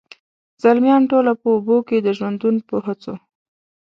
زلمیان 0.63 1.01
ټوله 1.11 1.31
په 1.41 1.47
اوبو 1.55 1.77
کي 1.87 1.97
د 2.01 2.07
ژوندون 2.17 2.55
په 2.69 2.75
هڅو، 2.85 3.13